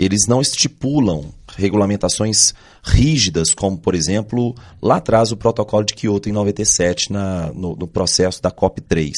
eles 0.00 0.26
não 0.26 0.40
estipulam 0.40 1.26
regulamentações 1.58 2.54
rígidas, 2.82 3.52
como, 3.52 3.76
por 3.76 3.94
exemplo, 3.94 4.54
lá 4.80 4.96
atrás 4.96 5.30
o 5.30 5.36
protocolo 5.36 5.84
de 5.84 5.92
Kyoto 5.92 6.26
em 6.26 6.32
97, 6.32 7.12
na, 7.12 7.52
no, 7.52 7.76
no 7.76 7.86
processo 7.86 8.40
da 8.40 8.50
COP3. 8.50 9.12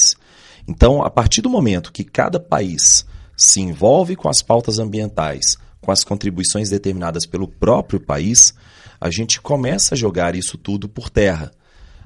Então, 0.67 1.01
a 1.01 1.09
partir 1.09 1.41
do 1.41 1.49
momento 1.49 1.93
que 1.93 2.03
cada 2.03 2.41
país 2.41 3.07
se 3.37 3.61
envolve 3.61 4.17
com 4.17 4.29
as 4.29 4.43
pautas 4.43 4.81
ambientais, 4.81 5.57
com 5.81 5.93
as 5.93 6.03
contribuições 6.03 6.69
determinadas 6.71 7.27
pelo 7.27 7.47
próprio 7.47 8.01
país, 8.01 8.53
a 9.01 9.09
gente 9.09 9.41
começa 9.41 9.95
a 9.95 9.99
jogar 9.99 10.35
isso 10.35 10.59
tudo 10.59 10.89
por 10.89 11.09
terra. 11.09 11.53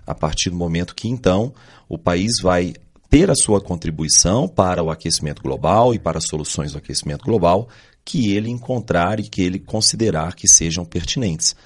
A 0.06 0.14
partir 0.14 0.50
do 0.50 0.56
momento 0.56 0.95
que, 0.95 1.09
então, 1.09 1.50
o 1.88 1.97
país 1.97 2.42
vai 2.42 2.75
ter 3.09 3.30
a 3.30 3.35
sua 3.35 3.59
contribuição 3.59 4.47
para 4.47 4.83
o 4.83 4.90
aquecimento 4.90 5.40
global 5.42 5.95
e 5.95 5.99
para 5.99 6.18
as 6.18 6.26
soluções 6.26 6.73
do 6.73 6.78
aquecimento 6.78 7.25
global 7.25 7.71
que 8.06 8.32
ele 8.32 8.48
encontrar 8.48 9.18
e 9.18 9.25
que 9.25 9.42
ele 9.42 9.58
considerar 9.58 10.36
que 10.36 10.46
sejam 10.46 10.84
pertinentes. 10.84 11.56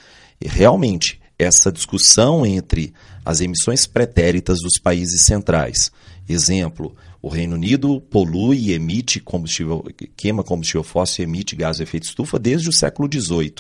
E 0.41 0.49
realmente, 0.49 1.21
essa 1.39 1.71
discussão 1.71 2.47
entre 2.47 2.95
as 3.23 3.43
emissões 3.43 3.87
pretéritas 3.87 4.59
dos 4.61 4.81
países 4.83 5.21
centrais, 5.21 5.93
exemplo, 6.27 6.97
o 7.21 7.29
Reino 7.29 7.57
Unido 7.57 8.01
polui 8.01 8.57
e 8.57 8.73
emite 8.73 9.21
combustível, 9.21 9.85
queima 10.17 10.43
combustível 10.43 10.83
fóssil 10.83 11.25
e 11.25 11.29
emite 11.29 11.55
gás 11.55 11.77
de 11.77 11.83
efeito 11.83 12.05
estufa 12.05 12.39
desde 12.39 12.71
o 12.71 12.73
século 12.73 13.07
XVIII. 13.13 13.57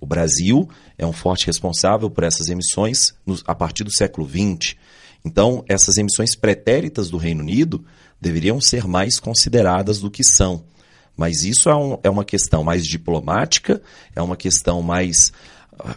O 0.00 0.06
Brasil 0.06 0.68
é 0.96 1.04
um 1.04 1.12
forte 1.12 1.46
responsável 1.46 2.08
por 2.08 2.22
essas 2.22 2.48
emissões 2.48 3.12
a 3.44 3.54
partir 3.56 3.82
do 3.82 3.92
século 3.92 4.28
XX. 4.28 4.76
Então, 5.24 5.64
essas 5.68 5.98
emissões 5.98 6.36
pretéritas 6.36 7.10
do 7.10 7.18
Reino 7.18 7.40
Unido 7.40 7.84
deveriam 8.20 8.60
ser 8.60 8.86
mais 8.86 9.18
consideradas 9.18 9.98
do 9.98 10.10
que 10.10 10.22
são. 10.22 10.62
Mas 11.16 11.44
isso 11.44 11.68
é, 11.68 11.74
um, 11.74 11.98
é 12.02 12.10
uma 12.10 12.24
questão 12.24 12.64
mais 12.64 12.86
diplomática, 12.86 13.82
é 14.14 14.22
uma 14.22 14.36
questão 14.36 14.82
mais 14.82 15.32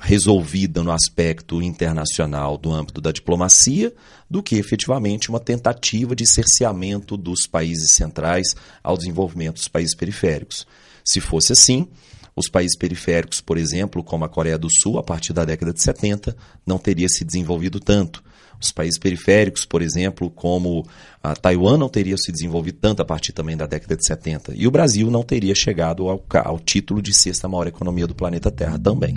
resolvida 0.02 0.84
no 0.84 0.92
aspecto 0.92 1.62
internacional 1.62 2.58
do 2.58 2.72
âmbito 2.72 3.02
da 3.02 3.12
diplomacia 3.12 3.94
do 4.30 4.42
que 4.42 4.56
efetivamente 4.56 5.30
uma 5.30 5.40
tentativa 5.40 6.16
de 6.16 6.26
cerceamento 6.26 7.18
dos 7.18 7.46
países 7.46 7.92
centrais 7.92 8.56
ao 8.84 8.98
desenvolvimento 8.98 9.56
dos 9.56 9.68
países 9.68 9.96
periféricos. 9.96 10.66
Se 11.04 11.20
fosse 11.20 11.54
assim, 11.54 11.88
os 12.36 12.50
países 12.50 12.78
periféricos, 12.78 13.42
por 13.42 13.58
exemplo, 13.58 14.04
como 14.04 14.26
a 14.26 14.30
Coreia 14.30 14.58
do 14.58 14.70
Sul, 14.72 14.98
a 14.98 15.04
partir 15.04 15.34
da 15.34 15.46
década 15.46 15.74
de 15.74 15.82
70, 15.82 16.36
não 16.66 16.78
teria 16.78 17.08
se 17.08 17.24
desenvolvido 17.24 17.80
tanto. 17.80 18.24
Os 18.60 18.72
países 18.72 19.00
periféricos, 19.00 19.66
por 19.66 19.82
exemplo, 19.82 20.30
como 20.30 20.86
a 21.22 21.36
Taiwan, 21.36 21.78
não 21.78 21.90
teria 21.90 22.18
se 22.18 22.32
desenvolvido 22.32 22.78
tanto 22.80 23.02
a 23.02 23.06
partir 23.06 23.32
também 23.32 23.58
da 23.58 23.66
década 23.66 23.96
de 23.96 24.06
70. 24.06 24.54
E 24.56 24.68
o 24.68 24.72
Brasil 24.72 25.10
não 25.12 25.24
teria 25.24 25.54
chegado 25.56 26.08
ao, 26.08 26.24
ao 26.44 26.60
título 26.60 27.02
de 27.02 27.14
sexta 27.14 27.48
maior 27.48 27.68
economia 27.68 28.08
do 28.08 28.16
planeta 28.16 28.52
Terra 28.52 28.80
também. 28.80 29.14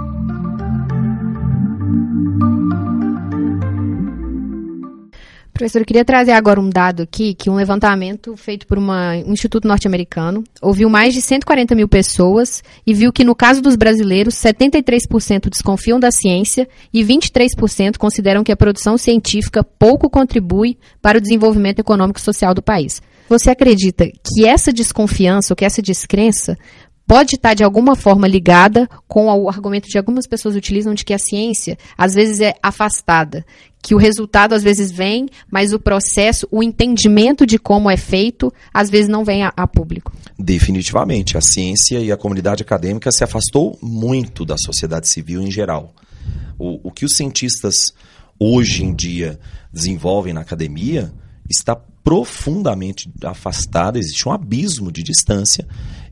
Professor, 5.57 5.81
eu 5.81 5.87
queria 5.87 6.05
trazer 6.05 6.33
agora 6.33 6.61
um 6.61 6.69
dado 6.69 7.03
aqui, 7.03 7.33
que 7.33 7.49
um 7.49 7.55
levantamento 7.55 8.37
feito 8.37 8.67
por 8.67 8.77
uma, 8.77 9.13
um 9.27 9.33
instituto 9.33 9.67
norte-americano 9.67 10.45
ouviu 10.61 10.91
mais 10.91 11.15
de 11.15 11.23
140 11.23 11.75
mil 11.75 11.89
pessoas 11.89 12.63
e 12.87 12.93
viu 12.93 13.11
que, 13.11 13.25
no 13.25 13.35
caso 13.35 13.63
dos 13.63 13.75
brasileiros, 13.75 14.35
73% 14.35 15.49
desconfiam 15.51 15.99
da 15.99 16.11
ciência 16.11 16.69
e 16.93 17.03
23% 17.03 17.97
consideram 17.97 18.45
que 18.45 18.53
a 18.53 18.57
produção 18.57 18.99
científica 18.99 19.65
pouco 19.65 20.11
contribui 20.11 20.77
para 21.01 21.17
o 21.17 21.21
desenvolvimento 21.23 21.79
econômico 21.79 22.19
e 22.19 22.23
social 22.23 22.53
do 22.53 22.63
país. 22.63 23.01
Você 23.29 23.51
acredita 23.51 24.07
que 24.07 24.47
essa 24.47 24.73
desconfiança 24.73 25.53
ou 25.53 25.57
que 25.57 25.65
essa 25.65 25.83
descrença 25.83 26.57
pode 27.07 27.37
estar 27.37 27.55
de 27.55 27.63
alguma 27.63 27.95
forma 27.95 28.27
ligada 28.27 28.89
com 29.07 29.27
o 29.27 29.49
argumento 29.49 29.89
de 29.89 29.97
algumas 29.97 30.27
pessoas 30.27 30.57
utilizam 30.57 30.93
de 30.93 31.05
que 31.05 31.15
a 31.15 31.19
ciência 31.19 31.79
às 31.97 32.15
vezes 32.15 32.41
é 32.41 32.55
afastada, 32.63 33.45
que 33.81 33.95
o 33.95 33.99
resultado 33.99 34.55
às 34.55 34.63
vezes 34.63 34.91
vem, 34.91 35.29
mas 35.51 35.73
o 35.73 35.79
processo, 35.79 36.49
o 36.51 36.63
entendimento 36.63 37.47
de 37.47 37.59
como 37.59 37.89
é 37.89 37.97
feito, 37.97 38.53
às 38.75 38.91
vezes 38.91 39.09
não 39.09 39.25
vem 39.25 39.45
a, 39.45 39.53
a 39.57 39.67
público. 39.67 40.13
Definitivamente, 40.37 41.39
a 41.39 41.41
ciência 41.41 42.01
e 42.01 42.11
a 42.11 42.17
comunidade 42.17 42.63
acadêmica 42.63 43.13
se 43.13 43.23
afastou 43.23 43.79
muito 43.81 44.45
da 44.45 44.57
sociedade 44.59 45.09
civil 45.09 45.41
em 45.41 45.51
geral. 45.51 45.95
O, 46.59 46.89
o 46.89 46.91
que 46.91 47.05
os 47.05 47.15
cientistas 47.15 47.93
hoje 48.39 48.85
em 48.85 48.93
dia 48.93 49.39
desenvolvem 49.73 50.33
na 50.33 50.41
academia 50.41 51.13
está 51.49 51.77
profundamente 52.03 53.11
afastado, 53.25 53.99
existe 53.99 54.29
um 54.29 54.33
abismo 54.33 54.93
de 54.93 55.03
distância 55.03 55.67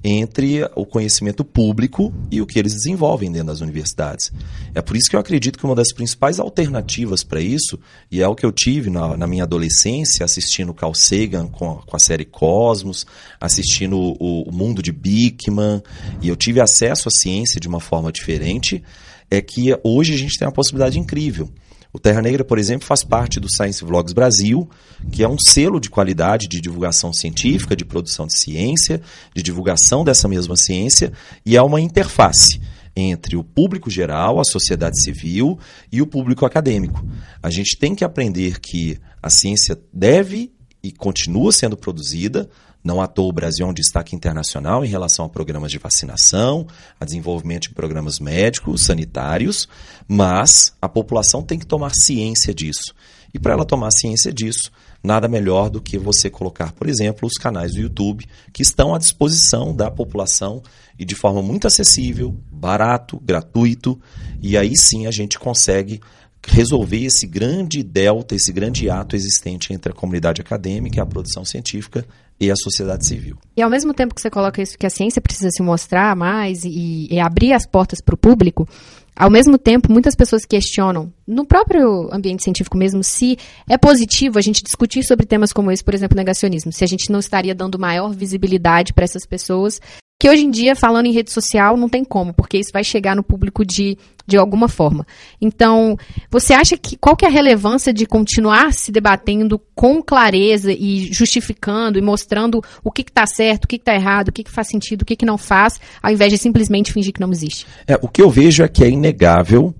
entre 0.07 0.69
o 0.77 0.85
conhecimento 0.85 1.43
público 1.43 2.13
e 2.31 2.43
o 2.43 2.47
que 2.47 2.59
eles 2.59 2.75
desenvolvem 2.75 3.33
dentro 3.33 3.47
das 3.47 3.63
universidades. 3.63 4.31
É 4.75 4.83
por 4.83 4.99
isso 4.99 5.09
que 5.09 5.17
eu 5.17 5.21
acredito 5.21 5.59
que 5.59 5.65
uma 5.65 5.75
das 5.75 5.95
principais 5.95 6.39
alternativas 6.39 7.25
para 7.25 7.41
isso, 7.41 7.81
e 8.11 8.21
é 8.21 8.29
o 8.29 8.35
que 8.35 8.45
eu 8.45 8.53
tive 8.53 8.91
na, 8.91 9.17
na 9.17 9.27
minha 9.27 9.45
adolescência, 9.45 10.23
assistindo 10.23 10.75
Carl 10.75 10.93
Sagan 10.95 11.47
com 11.47 11.71
a, 11.71 11.77
com 11.83 11.97
a 11.97 11.99
série 11.99 12.27
Cosmos, 12.27 13.07
assistindo 13.41 13.97
o, 13.97 14.43
o 14.43 14.53
Mundo 14.53 14.83
de 14.83 14.93
Bickman, 14.93 15.83
e 16.21 16.29
eu 16.29 16.37
tive 16.37 16.61
acesso 16.61 17.09
à 17.09 17.11
ciência 17.11 17.59
de 17.59 17.67
uma 17.67 17.81
forma 17.81 18.13
diferente, 18.13 18.83
é 19.31 19.41
que 19.41 19.75
hoje 19.83 20.13
a 20.13 20.19
gente 20.19 20.39
tem 20.39 20.47
uma 20.47 20.53
possibilidade 20.53 20.99
incrível 20.99 21.49
o 21.95 21.99
Terra 22.01 22.21
Negra, 22.21 22.45
por 22.45 22.59
exemplo, 22.59 22.85
faz 22.85 23.05
parte 23.05 23.39
do 23.39 23.47
Science 23.49 23.85
Vlogs 23.85 24.13
Brasil, 24.13 24.69
que 25.13 25.23
é 25.23 25.29
um 25.29 25.39
selo 25.39 25.79
de 25.79 25.89
qualidade 25.89 26.49
de 26.49 26.61
divulgação 26.61 27.13
científica, 27.13 27.77
de 27.77 27.85
produção 27.85 28.27
de 28.27 28.37
ciência, 28.37 29.01
de 29.33 29.41
divulgação 29.41 30.03
dessa 30.03 30.27
mesma 30.27 30.57
ciência, 30.57 31.13
e 31.47 31.57
é 31.57 31.63
uma 31.63 31.81
interface 31.81 32.61
entre 32.97 33.37
o 33.37 33.45
público 33.45 33.89
geral, 33.89 34.41
a 34.41 34.45
sociedade 34.45 35.01
civil 35.01 35.57
e 35.93 36.03
o 36.03 36.07
público 36.07 36.45
acadêmico. 36.45 37.07
A 37.41 37.49
gente 37.49 37.79
tem 37.79 37.95
que 37.95 38.05
aprender 38.05 38.59
que 38.59 38.99
a 39.23 39.31
ciência 39.31 39.79
deve 39.93 40.53
e 40.83 40.91
continua 40.91 41.53
sendo 41.53 41.77
produzida 41.77 42.51
não 42.85 43.01
à 43.01 43.07
toa 43.07 43.29
o 43.29 43.33
Brasil 43.33 43.67
é 43.67 43.69
um 43.69 43.73
destaque 43.73 44.15
internacional 44.15 44.85
em 44.85 44.89
relação 44.89 45.25
a 45.25 45.29
programas 45.29 45.73
de 45.73 45.79
vacinação, 45.79 46.67
a 47.01 47.05
desenvolvimento 47.07 47.69
de 47.69 47.75
programas 47.75 48.21
médicos, 48.21 48.83
sanitários, 48.83 49.67
mas 50.07 50.75
a 50.83 50.89
população 50.89 51.43
tem 51.43 51.59
que 51.59 51.67
tomar 51.67 51.93
ciência 51.95 52.53
disso. 52.53 52.95
E 53.33 53.39
para 53.39 53.55
ela 53.55 53.65
tomar 53.65 53.91
ciência 53.91 54.33
disso, 54.33 54.71
nada 55.03 55.27
melhor 55.27 55.71
do 55.71 55.81
que 55.81 55.99
você 55.99 56.29
colocar, 56.29 56.73
por 56.73 56.87
exemplo, 56.87 57.27
os 57.27 57.35
canais 57.35 57.73
do 57.73 57.81
YouTube 57.81 58.27
que 58.53 58.63
estão 58.63 58.95
à 58.95 58.99
disposição 58.99 59.75
da 59.75 59.91
população 59.91 60.63
e 60.99 61.05
de 61.05 61.15
forma 61.15 61.43
muito 61.43 61.67
acessível, 61.67 62.37
barato, 62.53 63.19
gratuito, 63.21 64.01
e 64.41 64.57
aí 64.57 64.77
sim 64.77 65.07
a 65.07 65.11
gente 65.11 65.39
consegue 65.39 66.01
resolver 66.47 67.03
esse 67.03 67.27
grande 67.27 67.83
delta, 67.83 68.35
esse 68.35 68.53
grande 68.53 68.89
ato 68.89 69.17
existente 69.17 69.73
entre 69.73 69.91
a 69.91 69.95
comunidade 69.95 70.41
acadêmica 70.41 70.99
e 70.99 71.01
a 71.01 71.07
produção 71.07 71.45
científica 71.45 72.07
e 72.41 72.51
a 72.51 72.57
sociedade 72.57 73.07
civil. 73.07 73.37
E 73.57 73.63
ao 73.63 73.71
mesmo 73.71 73.95
tempo 73.95 74.15
que 74.15 74.21
você 74.21 74.31
coloca 74.31 74.61
isso, 74.61 74.79
que 74.79 74.87
a 74.87 74.91
ciência 74.91 75.23
precisa 75.23 75.51
se 75.51 75.63
mostrar 75.63 76.15
mais 76.17 76.65
e, 76.65 77.09
e 77.11 77.21
abrir 77.21 77.53
as 77.53 77.67
portas 77.67 78.01
para 78.01 78.15
o 78.15 78.19
público, 78.19 78.69
ao 79.17 79.31
mesmo 79.31 79.57
tempo, 79.57 79.93
muitas 79.93 80.17
pessoas 80.17 80.45
questionam, 80.45 81.13
no 81.27 81.47
próprio 81.47 82.09
ambiente 82.13 82.43
científico 82.43 82.77
mesmo, 82.77 83.05
se 83.05 83.39
é 83.69 83.79
positivo 83.79 84.39
a 84.39 84.43
gente 84.43 84.63
discutir 84.63 85.05
sobre 85.05 85.25
temas 85.25 85.53
como 85.53 85.71
esse, 85.71 85.85
por 85.85 85.95
exemplo, 85.95 86.17
negacionismo, 86.17 86.73
se 86.73 86.83
a 86.83 86.87
gente 86.87 87.13
não 87.13 87.21
estaria 87.21 87.55
dando 87.55 87.79
maior 87.79 88.13
visibilidade 88.13 88.93
para 88.93 89.05
essas 89.05 89.25
pessoas 89.25 89.81
que 90.25 90.31
hoje 90.31 90.43
em 90.43 90.51
dia, 90.51 90.75
falando 90.75 91.05
em 91.05 91.13
rede 91.13 91.31
social, 91.31 91.77
não 91.77 91.87
tem 91.87 92.03
como, 92.03 92.33
porque 92.33 92.57
isso 92.57 92.71
vai 92.73 92.83
chegar 92.83 93.15
no 93.15 93.23
público 93.23 93.63
de, 93.63 93.99
de 94.27 94.39
alguma 94.39 94.69
forma. 94.69 95.07
Então, 95.39 95.99
você 96.31 96.55
acha 96.55 96.79
que 96.79 96.97
qual 96.97 97.15
que 97.15 97.27
é 97.27 97.29
a 97.29 97.31
relevância 97.31 97.93
de 97.93 98.07
continuar 98.07 98.73
se 98.73 98.91
debatendo 98.91 99.61
com 99.75 100.03
clareza 100.03 100.73
e 100.73 101.13
justificando 101.13 101.99
e 101.99 102.01
mostrando 102.01 102.65
o 102.83 102.91
que 102.91 103.03
está 103.03 103.27
certo, 103.27 103.65
o 103.65 103.69
que 103.69 103.77
está 103.77 103.95
errado, 103.95 104.29
o 104.29 104.33
que, 104.33 104.43
que, 104.43 104.51
faz 104.51 104.69
sentido, 104.69 105.03
o 105.03 105.05
que, 105.05 105.15
que 105.15 105.27
não 105.27 105.37
faz, 105.37 105.79
ao 106.03 106.11
invés 106.11 106.33
de 106.33 106.39
simplesmente 106.39 106.91
fingir 106.91 107.13
que 107.13 107.21
não 107.21 107.31
existe? 107.31 107.67
É, 107.87 107.99
o 108.01 108.09
que 108.09 108.23
eu 108.23 108.31
vejo 108.31 108.63
é 108.63 108.69
que 108.69 108.83
é 108.83 108.89
inegável 108.89 109.75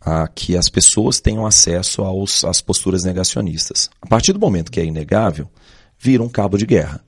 a 0.00 0.28
que 0.28 0.56
as 0.56 0.68
pessoas 0.68 1.18
tenham 1.18 1.44
acesso 1.44 2.02
aos, 2.02 2.44
às 2.44 2.60
posturas 2.60 3.02
negacionistas. 3.02 3.90
A 4.00 4.06
partir 4.06 4.32
do 4.32 4.38
momento 4.38 4.70
que 4.70 4.78
é 4.78 4.84
inegável, 4.84 5.48
vira 5.98 6.22
um 6.22 6.28
cabo 6.28 6.56
de 6.56 6.64
guerra. 6.64 7.00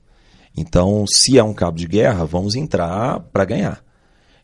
Então, 0.55 1.05
se 1.07 1.37
é 1.37 1.43
um 1.43 1.53
cabo 1.53 1.77
de 1.77 1.87
guerra, 1.87 2.25
vamos 2.25 2.55
entrar 2.55 3.19
para 3.19 3.45
ganhar. 3.45 3.83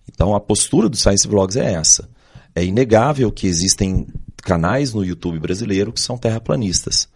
Então, 0.07 0.33
a 0.35 0.39
postura 0.39 0.89
do 0.89 0.97
Science 0.97 1.27
Vlogs 1.27 1.55
é 1.55 1.73
essa. 1.73 2.09
É 2.55 2.65
inegável 2.65 3.31
que 3.31 3.45
existem 3.47 4.07
canais 4.37 4.93
no 4.93 5.05
YouTube 5.05 5.39
brasileiro 5.39 5.93
que 5.93 6.01
são 6.01 6.17
terraplanistas. 6.17 7.07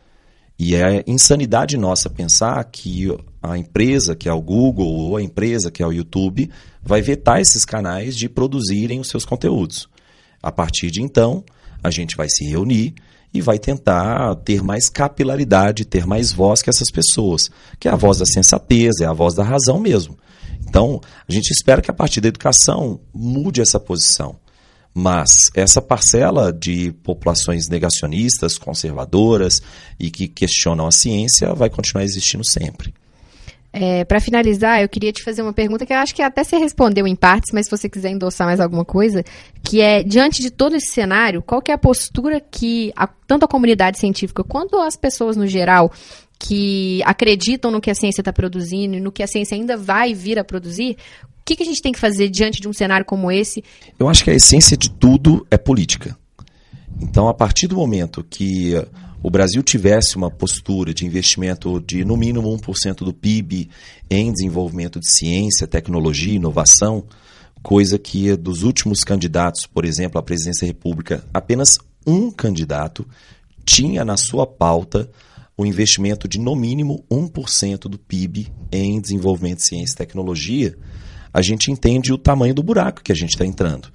E 0.58 0.76
é 0.76 1.04
insanidade 1.08 1.76
nossa 1.76 2.10
pensar 2.10 2.64
que 2.66 3.08
a 3.42 3.58
empresa, 3.58 4.16
que 4.16 4.30
é 4.30 4.34
o 4.34 4.42
Google, 4.42 4.88
ou 4.88 5.18
a 5.18 5.24
empresa, 5.24 5.72
que 5.72 5.82
é 5.82 5.88
o 5.88 5.92
YouTube, 5.92 6.50
vai 6.82 7.02
vetar 7.02 7.42
esses 7.42 7.66
canais 7.66 8.16
de 8.16 8.30
produzirem 8.30 9.00
os 9.00 9.10
seus 9.10 9.26
conteúdos. 9.26 9.90
A 10.42 10.52
partir 10.52 10.92
de 10.92 11.02
então, 11.02 11.44
a 11.84 11.90
gente 11.90 12.16
vai 12.16 12.30
se 12.30 12.46
reunir 12.46 12.94
e 13.34 13.42
vai 13.42 13.58
tentar 13.58 14.36
ter 14.38 14.62
mais 14.62 14.90
capilaridade, 14.90 15.86
ter 15.86 16.06
mais 16.06 16.32
voz 16.32 16.62
que 16.62 16.70
essas 16.70 16.92
pessoas, 16.92 17.50
que 17.80 17.88
é 17.88 17.92
a 17.92 17.96
voz 17.96 18.20
da 18.20 18.26
sensatez, 18.26 19.02
é 19.02 19.06
a 19.06 19.14
voz 19.14 19.34
da 19.34 19.44
razão 19.44 19.80
mesmo. 19.80 20.18
Então, 20.68 21.02
a 21.28 21.32
gente 21.32 21.52
espera 21.52 21.82
que 21.82 21.92
a 21.92 21.94
partir 21.94 22.22
da 22.22 22.28
educação 22.28 23.00
mude 23.14 23.62
essa 23.62 23.80
posição. 23.80 24.38
Mas 24.94 25.32
essa 25.56 25.82
parcela 25.82 26.54
de 26.54 26.92
populações 27.04 27.68
negacionistas, 27.68 28.60
conservadoras 28.60 29.62
e 30.00 30.12
que 30.12 30.28
questionam 30.28 30.86
a 30.86 30.92
ciência 30.92 31.54
vai 31.56 31.70
continuar 31.70 32.04
existindo 32.04 32.44
sempre. 32.44 32.94
É, 33.76 34.06
para 34.06 34.20
finalizar, 34.20 34.84
eu 34.84 34.88
queria 34.88 35.12
te 35.12 35.24
fazer 35.24 35.42
uma 35.42 35.52
pergunta 35.52 35.84
que 35.84 35.92
eu 35.92 35.98
acho 35.98 36.14
que 36.14 36.22
até 36.22 36.44
você 36.44 36.58
respondeu 36.58 37.08
em 37.08 37.16
partes, 37.16 37.52
mas 37.52 37.66
se 37.66 37.72
você 37.72 37.90
quiser 37.90 38.12
endossar 38.12 38.46
mais 38.46 38.60
alguma 38.60 38.86
coisa, 38.86 39.24
que 39.64 39.82
é, 39.82 40.04
diante 40.04 40.44
de 40.44 40.52
todo 40.52 40.76
esse 40.76 40.92
cenário, 40.92 41.42
qual 41.42 41.60
que 41.60 41.72
é 41.72 41.74
a 41.74 41.78
postura 41.78 42.40
que 42.40 42.94
a, 42.96 43.08
tanto 43.08 43.46
a 43.46 43.48
comunidade 43.48 43.98
científica 43.98 44.44
quanto 44.44 44.78
as 44.78 44.96
pessoas 44.96 45.36
no 45.36 45.48
geral 45.48 45.92
que 46.38 47.02
acreditam 47.04 47.72
no 47.72 47.82
que 47.82 47.90
a 47.90 47.96
ciência 47.96 48.22
está 48.22 48.32
produzindo 48.32 48.96
e 48.96 49.00
no 49.00 49.12
que 49.12 49.24
a 49.24 49.28
ciência 49.28 49.56
ainda 49.56 49.76
vai 49.76 50.14
vir 50.14 50.38
a 50.38 50.44
produzir, 50.44 50.96
o 51.24 51.44
que, 51.44 51.56
que 51.56 51.64
a 51.64 51.66
gente 51.66 51.82
tem 51.82 51.92
que 51.92 52.00
fazer 52.00 52.30
diante 52.30 52.62
de 52.62 52.68
um 52.68 52.74
cenário 52.74 53.06
como 53.06 53.32
esse? 53.32 53.64
Eu 53.98 54.08
acho 54.08 54.24
que 54.24 54.30
a 54.30 54.36
essência 54.36 54.78
de 54.78 54.92
tudo 54.92 55.48
é 55.50 55.58
política. 55.58 56.16
Então, 57.02 57.28
a 57.28 57.34
partir 57.34 57.68
do 57.68 57.76
momento 57.76 58.24
que 58.24 58.76
o 59.24 59.30
Brasil 59.30 59.64
tivesse 59.64 60.18
uma 60.18 60.30
postura 60.30 60.94
de 60.94 61.06
investimento 61.06 61.80
de 61.80 62.04
no 62.04 62.18
mínimo 62.18 62.54
1% 62.58 63.06
do 63.06 63.14
PIB 63.14 63.70
em 64.10 64.34
desenvolvimento 64.34 65.00
de 65.00 65.10
ciência, 65.10 65.66
tecnologia 65.66 66.36
inovação, 66.36 67.06
coisa 67.64 67.98
que 67.98 68.36
dos 68.36 68.64
últimos 68.64 69.00
candidatos, 69.00 69.66
por 69.66 69.86
exemplo, 69.86 70.20
à 70.20 70.22
presidência 70.22 70.68
da 70.68 70.74
República, 70.74 71.24
apenas 71.34 71.78
um 72.06 72.30
candidato 72.30 73.08
tinha 73.66 74.04
na 74.04 74.18
sua 74.18 74.46
pauta 74.46 75.10
o 75.56 75.66
investimento 75.66 76.28
de 76.28 76.38
no 76.38 76.54
mínimo 76.54 77.06
1% 77.10 77.84
do 77.84 77.98
PIB 77.98 78.52
em 78.74 79.00
desenvolvimento 79.00 79.60
de 79.60 79.64
ciência 79.64 79.94
e 79.94 79.98
tecnologia, 79.98 80.76
a 81.34 81.42
gente 81.42 81.72
entende 81.72 82.12
o 82.12 82.18
tamanho 82.18 82.54
do 82.54 82.62
buraco 82.62 83.02
que 83.02 83.14
a 83.14 83.16
gente 83.16 83.30
está 83.30 83.46
entrando. 83.46 83.90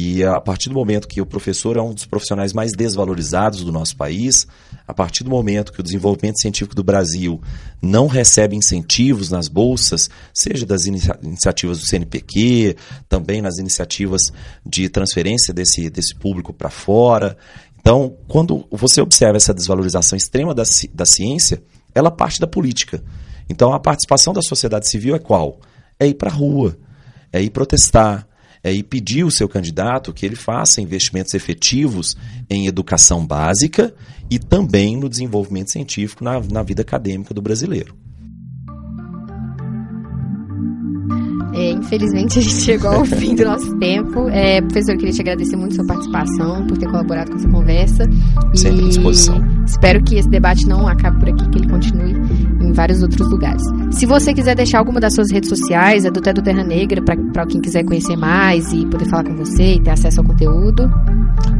E 0.00 0.22
a 0.22 0.40
partir 0.40 0.68
do 0.68 0.76
momento 0.76 1.08
que 1.08 1.20
o 1.20 1.26
professor 1.26 1.76
é 1.76 1.82
um 1.82 1.92
dos 1.92 2.06
profissionais 2.06 2.52
mais 2.52 2.70
desvalorizados 2.70 3.64
do 3.64 3.72
nosso 3.72 3.96
país, 3.96 4.46
a 4.86 4.94
partir 4.94 5.24
do 5.24 5.30
momento 5.30 5.72
que 5.72 5.80
o 5.80 5.82
desenvolvimento 5.82 6.40
científico 6.40 6.72
do 6.72 6.84
Brasil 6.84 7.42
não 7.82 8.06
recebe 8.06 8.54
incentivos 8.54 9.28
nas 9.28 9.48
bolsas, 9.48 10.08
seja 10.32 10.64
das 10.64 10.86
inicia 10.86 11.18
iniciativas 11.20 11.80
do 11.80 11.86
CNPq, 11.86 12.76
também 13.08 13.42
nas 13.42 13.58
iniciativas 13.58 14.22
de 14.64 14.88
transferência 14.88 15.52
desse, 15.52 15.90
desse 15.90 16.14
público 16.14 16.52
para 16.52 16.70
fora. 16.70 17.36
Então, 17.80 18.16
quando 18.28 18.68
você 18.70 19.00
observa 19.00 19.36
essa 19.36 19.52
desvalorização 19.52 20.16
extrema 20.16 20.54
da, 20.54 20.62
da 20.94 21.06
ciência, 21.06 21.60
ela 21.92 22.12
parte 22.12 22.38
da 22.38 22.46
política. 22.46 23.02
Então, 23.50 23.72
a 23.72 23.80
participação 23.80 24.32
da 24.32 24.42
sociedade 24.42 24.88
civil 24.88 25.16
é 25.16 25.18
qual? 25.18 25.58
É 25.98 26.06
ir 26.06 26.14
para 26.14 26.30
a 26.30 26.34
rua, 26.34 26.78
é 27.32 27.42
ir 27.42 27.50
protestar, 27.50 28.28
é 28.68 28.74
ir 28.74 28.82
pedir 28.82 29.24
o 29.24 29.30
seu 29.30 29.48
candidato 29.48 30.12
que 30.12 30.24
ele 30.24 30.36
faça 30.36 30.80
investimentos 30.80 31.34
efetivos 31.34 32.16
em 32.48 32.66
educação 32.66 33.26
básica 33.26 33.94
e 34.30 34.38
também 34.38 34.96
no 34.96 35.08
desenvolvimento 35.08 35.72
científico 35.72 36.22
na, 36.22 36.40
na 36.40 36.62
vida 36.62 36.82
acadêmica 36.82 37.32
do 37.32 37.42
brasileiro. 37.42 37.94
É, 41.54 41.72
infelizmente 41.72 42.38
a 42.38 42.42
gente 42.42 42.62
chegou 42.62 42.90
ao 42.90 43.04
fim 43.06 43.34
do 43.34 43.44
nosso 43.44 43.76
tempo. 43.78 44.28
É, 44.28 44.60
professor, 44.60 44.92
eu 44.92 44.98
queria 44.98 45.12
te 45.12 45.20
agradecer 45.20 45.56
muito 45.56 45.72
a 45.72 45.76
sua 45.76 45.86
participação, 45.86 46.66
por 46.66 46.78
ter 46.78 46.86
colaborado 46.86 47.30
com 47.30 47.36
essa 47.36 47.48
conversa. 47.48 48.04
Sempre 48.54 48.84
à 48.84 48.88
disposição. 48.88 49.57
Espero 49.68 50.02
que 50.02 50.16
esse 50.16 50.28
debate 50.28 50.66
não 50.66 50.88
acabe 50.88 51.18
por 51.18 51.28
aqui, 51.28 51.48
que 51.50 51.58
ele 51.58 51.68
continue 51.68 52.14
em 52.60 52.72
vários 52.72 53.02
outros 53.02 53.30
lugares. 53.30 53.62
Se 53.90 54.06
você 54.06 54.32
quiser 54.32 54.56
deixar 54.56 54.78
alguma 54.78 54.98
das 54.98 55.14
suas 55.14 55.30
redes 55.30 55.50
sociais, 55.50 56.06
é 56.06 56.10
do 56.10 56.20
Terra 56.20 56.64
Negra, 56.64 57.02
para 57.02 57.46
quem 57.46 57.60
quiser 57.60 57.84
conhecer 57.84 58.16
mais 58.16 58.72
e 58.72 58.86
poder 58.86 59.04
falar 59.10 59.24
com 59.24 59.36
você 59.36 59.74
e 59.74 59.80
ter 59.80 59.90
acesso 59.90 60.20
ao 60.20 60.26
conteúdo. 60.26 60.90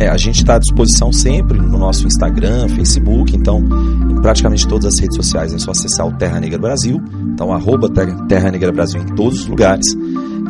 É, 0.00 0.08
a 0.08 0.16
gente 0.16 0.36
está 0.36 0.56
à 0.56 0.58
disposição 0.58 1.12
sempre 1.12 1.58
no 1.58 1.76
nosso 1.76 2.06
Instagram, 2.06 2.68
Facebook, 2.68 3.36
então 3.36 3.62
em 4.10 4.20
praticamente 4.22 4.66
todas 4.66 4.94
as 4.94 4.98
redes 4.98 5.16
sociais 5.16 5.52
é 5.52 5.58
só 5.58 5.72
acessar 5.72 6.06
o 6.06 6.12
Terra 6.12 6.40
Negra 6.40 6.58
Brasil, 6.58 7.02
então 7.32 7.52
arroba 7.52 7.90
Terra 8.26 8.50
Negra 8.50 8.72
Brasil 8.72 9.02
em 9.02 9.14
todos 9.14 9.40
os 9.40 9.46
lugares. 9.46 9.86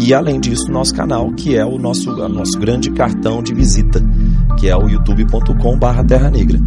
E 0.00 0.14
além 0.14 0.38
disso, 0.38 0.70
nosso 0.70 0.94
canal, 0.94 1.32
que 1.32 1.56
é 1.56 1.64
o 1.64 1.76
nosso, 1.76 2.10
o 2.10 2.28
nosso 2.28 2.56
grande 2.58 2.88
cartão 2.90 3.42
de 3.42 3.52
visita, 3.52 4.00
que 4.56 4.68
é 4.68 4.76
o 4.76 4.88
youtube.com.br 4.88 6.04
Terra 6.06 6.30
Negra. 6.30 6.60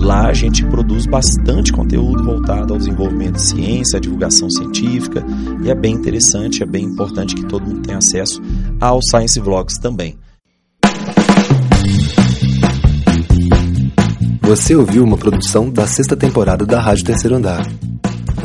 Lá 0.00 0.28
a 0.28 0.32
gente 0.32 0.64
produz 0.64 1.06
bastante 1.06 1.72
conteúdo 1.72 2.24
voltado 2.24 2.72
ao 2.72 2.78
desenvolvimento 2.78 3.34
de 3.34 3.42
ciência, 3.42 3.98
à 3.98 4.00
divulgação 4.00 4.48
científica, 4.48 5.24
e 5.62 5.70
é 5.70 5.74
bem 5.74 5.94
interessante, 5.94 6.62
é 6.62 6.66
bem 6.66 6.84
importante 6.84 7.34
que 7.34 7.44
todo 7.44 7.66
mundo 7.66 7.82
tenha 7.82 7.98
acesso 7.98 8.40
aos 8.80 9.04
Science 9.10 9.38
Vlogs 9.40 9.78
também. 9.78 10.16
Você 14.42 14.74
ouviu 14.74 15.04
uma 15.04 15.18
produção 15.18 15.68
da 15.68 15.86
sexta 15.86 16.16
temporada 16.16 16.64
da 16.64 16.80
Rádio 16.80 17.04
Terceiro 17.04 17.36
Andar. 17.36 17.66